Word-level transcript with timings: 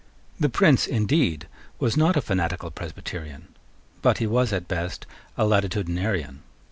The 0.39 0.49
Prince, 0.49 0.87
indeed, 0.87 1.47
was 1.77 1.95
not 1.95 2.17
a 2.17 2.21
fanatical 2.23 2.71
Presbyterian; 2.71 3.49
but 4.01 4.17
he 4.17 4.25
was 4.25 4.51
at 4.51 4.67
best 4.67 5.05
a 5.37 5.45
Latitudinarian. 5.45 6.39